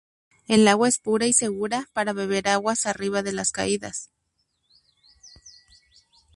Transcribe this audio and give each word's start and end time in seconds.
El 0.47 0.67
agua 0.67 0.87
es 0.89 0.97
pura 0.97 1.27
y 1.27 1.33
segura 1.33 1.87
para 1.93 2.11
beber 2.11 2.47
aguas 2.47 2.87
arriba 2.87 3.21
de 3.21 3.33
las 3.33 3.51
caídas. 3.51 4.09